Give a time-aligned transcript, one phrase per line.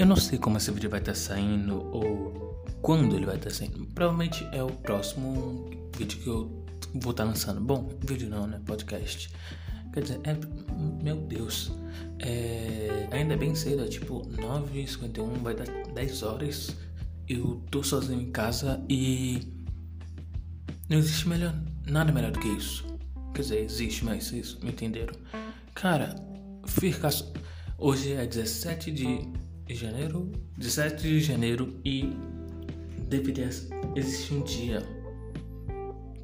[0.00, 3.84] Eu não sei como esse vídeo vai estar saindo ou quando ele vai estar saindo.
[3.94, 7.60] Provavelmente é o próximo vídeo que eu vou estar lançando.
[7.60, 8.58] Bom, vídeo não, né?
[8.64, 9.30] Podcast.
[9.92, 10.34] Quer dizer, é,
[11.04, 11.70] meu Deus.
[12.18, 16.74] É, ainda é bem cedo, é tipo 9h51, vai dar 10 horas.
[17.28, 19.52] Eu tô sozinho em casa e.
[20.88, 21.54] Não existe melhor,
[21.86, 22.86] nada melhor do que isso.
[23.34, 25.12] Quer dizer, existe, mas vocês me entenderam.
[25.74, 26.16] Cara,
[26.66, 27.12] ficar.
[27.76, 29.39] Hoje é 17 de
[29.74, 30.30] janeiro.
[30.56, 32.12] 17 de janeiro e
[33.08, 33.48] deveria
[33.96, 34.82] existir um dia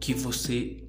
[0.00, 0.84] que você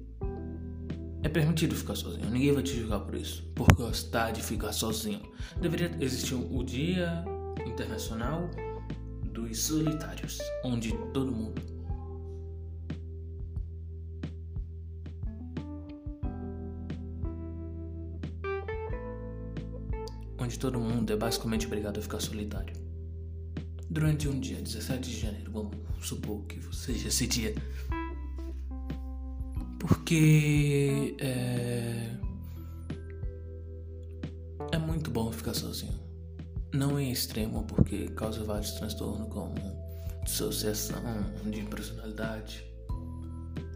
[1.22, 2.30] é permitido ficar sozinho.
[2.30, 5.20] Ninguém vai te julgar por isso, por gostar de ficar sozinho.
[5.60, 7.24] Deveria existir o Dia
[7.66, 8.48] Internacional
[9.32, 11.77] dos Solitários, onde todo mundo
[20.48, 22.74] onde todo mundo é basicamente obrigado a ficar solitário.
[23.90, 27.54] Durante um dia, 17 de janeiro, vamos supor que seja esse dia.
[29.78, 32.16] Porque é,
[34.72, 36.00] é muito bom ficar sozinho.
[36.72, 39.54] Não em extremo, porque causa vários transtornos como
[40.24, 41.02] dissociação
[41.44, 42.64] de personalidade,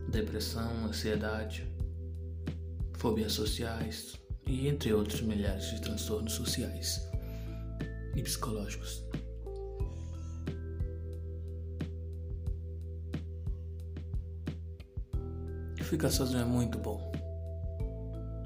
[0.09, 1.67] depressão, ansiedade,
[2.95, 4.15] fobias sociais,
[4.47, 7.09] e entre outros milhares de transtornos sociais
[8.15, 9.03] e psicológicos.
[15.93, 17.13] Ficar sozinho é muito bom.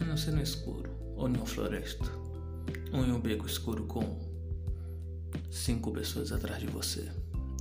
[0.01, 2.11] A não ser no escuro, ou em uma floresta,
[2.93, 4.19] ou em um beco escuro com
[5.49, 7.09] cinco pessoas atrás de você.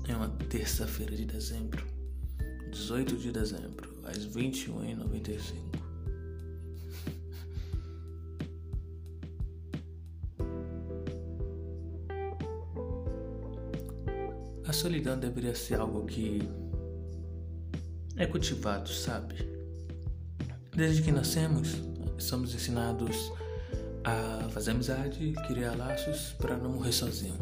[0.08, 1.86] É uma terça-feira de dezembro,
[2.72, 5.75] 18 de dezembro, às 21h95.
[14.75, 16.41] Solidão deveria ser algo que
[18.18, 19.36] é cultivado, sabe?
[20.75, 21.78] Desde que nascemos,
[22.18, 23.31] somos ensinados
[24.03, 27.38] a fazer amizade, criar laços para não morrer sozinho.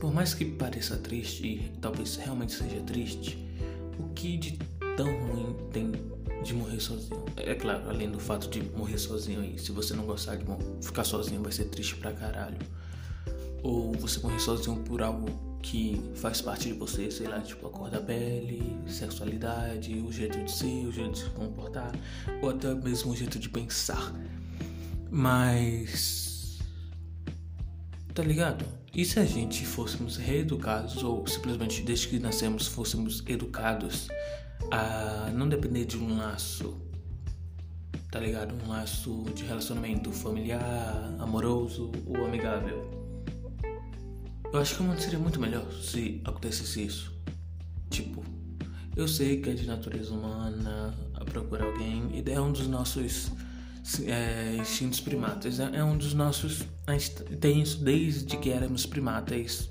[0.00, 3.38] Por mais que pareça triste, e talvez realmente seja triste,
[3.98, 4.58] o que de
[4.96, 5.92] tão ruim tem
[6.42, 7.24] de morrer sozinho?
[7.36, 10.44] É claro, além do fato de morrer sozinho e se você não gostar de
[10.84, 12.58] ficar sozinho vai ser triste pra caralho
[13.62, 17.70] ou você morrer sozinho por algo que faz parte de você, sei lá, tipo a
[17.70, 21.92] cor da pele, sexualidade, o jeito de ser, o jeito de se comportar,
[22.42, 24.12] ou até mesmo o jeito de pensar.
[25.10, 26.58] Mas.
[28.12, 28.64] Tá ligado?
[28.94, 34.08] E se a gente fôssemos reeducados, ou simplesmente desde que nascemos fôssemos educados
[34.70, 36.76] a não depender de um laço,
[38.10, 38.54] tá ligado?
[38.66, 43.01] Um laço de relacionamento familiar, amoroso ou amigável
[44.52, 47.12] eu acho que o mundo seria muito melhor se acontecesse isso.
[47.88, 48.22] Tipo,
[48.94, 53.30] eu sei que é de natureza humana a procurar alguém e é um dos nossos
[54.04, 55.58] é, instintos primatas.
[55.58, 56.64] É, é um dos nossos.
[56.86, 59.70] A gente tem isso desde que éramos primatas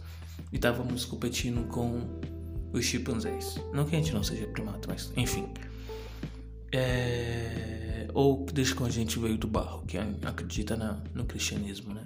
[0.52, 2.20] e estávamos competindo com
[2.74, 3.56] os chimpanzés.
[3.74, 5.48] Não que a gente não seja primata, mas enfim.
[6.72, 12.04] É, ou desde que a gente veio do barro, que acredita na, no cristianismo, né?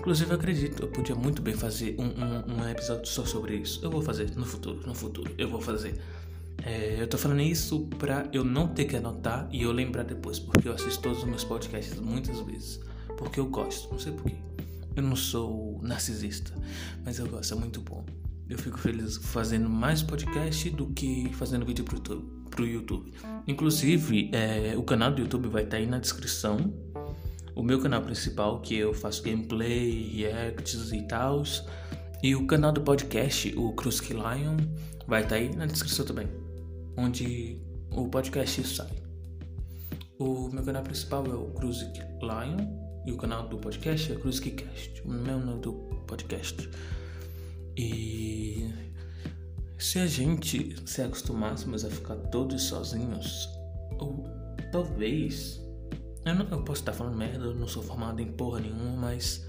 [0.00, 3.80] Inclusive, eu acredito, eu podia muito bem fazer um, um, um, episódio só sobre isso.
[3.82, 6.00] Eu vou fazer no futuro, no futuro, eu vou fazer.
[6.64, 10.38] É, eu tô falando isso pra eu não ter que anotar e eu lembrar depois,
[10.38, 12.80] porque eu assisto todos os meus podcasts muitas vezes.
[13.18, 14.36] Porque eu gosto, não sei porquê.
[14.96, 16.50] Eu não sou narcisista,
[17.04, 18.02] mas eu gosto, é muito bom.
[18.48, 23.12] Eu fico feliz fazendo mais podcast do que fazendo vídeo pro YouTube.
[23.46, 26.72] Inclusive, é, o canal do YouTube vai estar tá aí na descrição
[27.60, 31.42] o meu canal principal, que eu faço gameplay, reacts e tal.
[32.22, 34.56] E o canal do podcast, o Kruski Lion,
[35.06, 36.26] vai estar tá aí na descrição também,
[36.96, 37.60] onde
[37.92, 39.02] o podcast sai.
[40.18, 42.66] O meu canal principal é o Kruski Lion
[43.04, 45.74] e o canal do podcast é Kruski Cast, o meu nome do
[46.06, 46.66] podcast.
[47.76, 48.72] E
[49.78, 53.50] se a gente se acostumássemos a ficar todos sozinhos,
[53.98, 54.24] ou
[54.72, 55.60] talvez
[56.24, 59.46] eu, não, eu posso estar falando merda, eu não sou formado em porra nenhuma, mas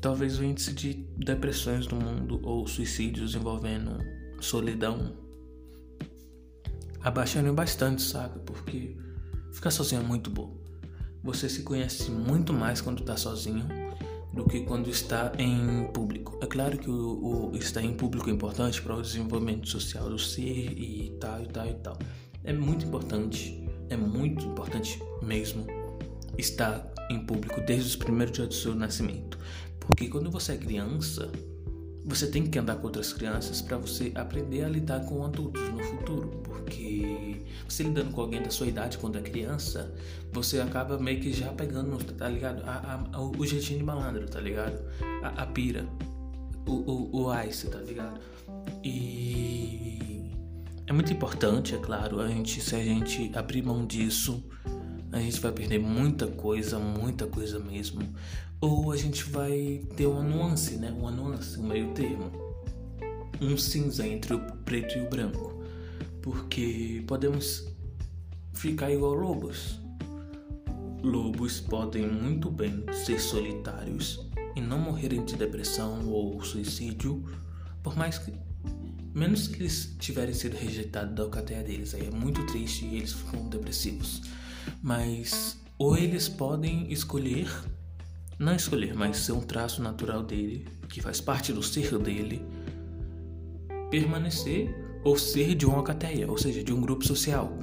[0.00, 3.98] talvez o índice de depressões no mundo ou suicídios envolvendo
[4.40, 5.16] solidão
[7.00, 8.40] abaixando bastante, sabe?
[8.40, 8.96] Porque
[9.52, 10.56] ficar sozinho é muito bom.
[11.22, 13.66] Você se conhece muito mais quando está sozinho
[14.32, 16.38] do que quando está em público.
[16.42, 20.18] É claro que o, o estar em público é importante para o desenvolvimento social do
[20.18, 21.98] ser e tal e tal e tal.
[22.42, 25.66] É muito importante é muito importante mesmo.
[26.38, 29.38] estar em público desde os primeiros dias do seu nascimento.
[29.78, 31.30] Porque quando você é criança,
[32.04, 35.82] você tem que andar com outras crianças para você aprender a lidar com adultos no
[35.84, 39.92] futuro, porque você lidando com alguém da sua idade quando é criança,
[40.32, 42.62] você acaba meio que já pegando, tá ligado?
[42.64, 44.82] A, a, o jeitinho de malandro, tá ligado?
[45.22, 45.86] A, a pira,
[46.66, 48.20] o, o, o ice, tá ligado?
[48.82, 50.11] E
[50.92, 54.44] é muito importante, é claro, a gente, se a gente abrir mão disso,
[55.10, 58.02] a gente vai perder muita coisa, muita coisa mesmo.
[58.60, 60.90] Ou a gente vai ter uma nuance, né?
[60.90, 62.30] Uma nuance, um meio termo.
[63.40, 65.64] Um cinza entre o preto e o branco.
[66.20, 67.66] Porque podemos
[68.52, 69.80] ficar igual lobos.
[71.02, 77.24] Lobos podem muito bem ser solitários e não morrerem de depressão ou suicídio,
[77.82, 78.30] por mais que
[79.14, 83.12] menos que eles tiverem sido rejeitados da alcateia deles, aí é muito triste e eles
[83.12, 84.22] ficam depressivos.
[84.82, 87.48] Mas ou eles podem escolher,
[88.38, 92.40] não escolher, mas ser um traço natural dele, que faz parte do ser dele,
[93.90, 94.74] permanecer
[95.04, 97.58] ou ser de uma alcateia, ou seja, de um grupo social.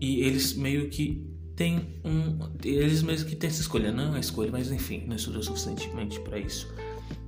[0.00, 1.26] E eles meio que
[1.56, 2.38] têm um.
[2.64, 6.38] Eles mesmo que têm essa escolha, não é escolha, mas enfim, não estudou suficientemente para
[6.38, 6.72] isso.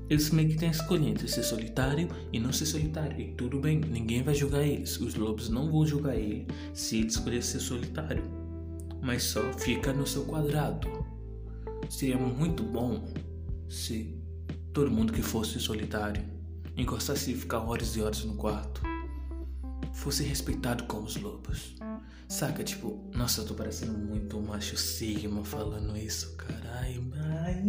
[0.09, 0.71] Eles meio que têm
[1.07, 3.19] entre ser solitário e não ser solitário.
[3.19, 5.01] E tudo bem, ninguém vai julgar eles.
[5.01, 8.23] Os lobos não vão julgar ele se ele escolher ser solitário.
[9.03, 10.89] Mas só fica no seu quadrado.
[11.89, 13.13] Seria muito bom
[13.69, 14.15] se
[14.73, 16.23] todo mundo que fosse solitário
[16.77, 18.83] encostasse e ficar horas e horas no quarto
[19.93, 21.77] fosse respeitado como os lobos.
[22.29, 27.63] Saca, tipo, nossa, eu tô parecendo muito macho sigma falando isso, caralho, ai.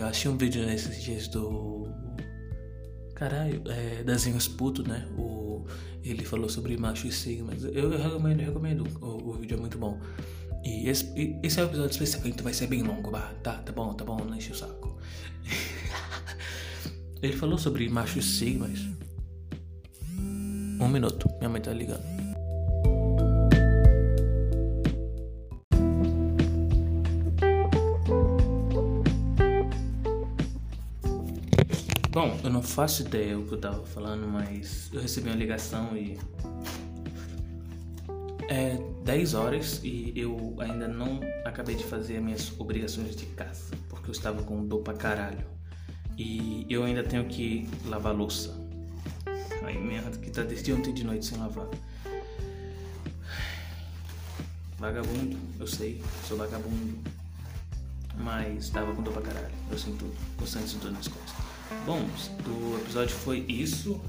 [0.00, 1.86] Eu achei um vídeo nesses dias do.
[3.14, 5.06] Caralho, é, desenhos puto, né?
[5.18, 5.66] O,
[6.02, 7.62] ele falou sobre macho e sigmas.
[7.64, 8.86] Eu, eu recomendo, eu recomendo.
[9.02, 10.00] O, o, vídeo é muito bom.
[10.64, 13.34] E esse, esse é o episódio especial, então vai ser bem longo, bah.
[13.42, 14.98] Tá, tá bom, tá bom, não enche o saco.
[17.22, 18.80] ele falou sobre macho e sigmas.
[20.80, 22.19] Um minuto, minha mãe tá ligando.
[32.10, 35.96] Bom, eu não faço ideia o que eu tava falando, mas eu recebi uma ligação
[35.96, 36.18] e.
[38.48, 43.76] É 10 horas e eu ainda não acabei de fazer as minhas obrigações de casa,
[43.88, 45.46] porque eu estava com dor pra caralho.
[46.18, 48.54] E eu ainda tenho que lavar louça.
[49.62, 51.68] Ai, merda, que tá desde ontem de noite sem lavar.
[54.78, 56.98] Vagabundo, eu sei, sou vagabundo.
[58.16, 59.54] Mas tava com dor pra caralho.
[59.70, 61.39] Eu sinto bastante dor nas costas.
[61.86, 62.04] Bom,
[62.46, 64.00] o episódio foi isso.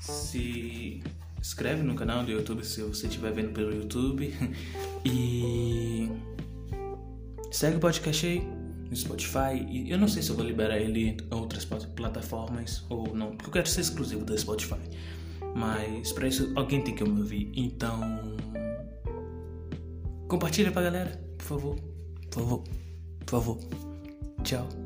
[0.00, 1.02] Se
[1.38, 4.32] inscreve no canal do YouTube se você estiver vendo pelo YouTube.
[5.04, 6.10] E
[7.52, 8.40] segue o podcast aí
[8.90, 9.64] no Spotify.
[9.68, 13.48] E eu não sei se eu vou liberar ele em outras plataformas ou não, porque
[13.48, 14.80] eu quero ser exclusivo do Spotify.
[15.54, 17.50] Mas para isso alguém tem que me ouvir.
[17.54, 18.00] Então
[20.28, 21.76] compartilha pra galera, por favor.
[22.30, 22.64] Por favor.
[23.20, 23.58] Por favor.
[24.42, 24.85] Tchau.